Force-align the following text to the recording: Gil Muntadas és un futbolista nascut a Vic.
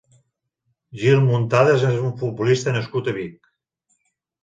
Gil 1.01 1.21
Muntadas 1.27 1.87
és 1.91 2.01
un 2.09 2.17
futbolista 2.25 2.77
nascut 2.81 3.15
a 3.15 3.19
Vic. 3.23 3.57